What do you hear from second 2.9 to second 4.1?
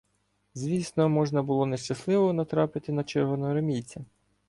на червоноармійця.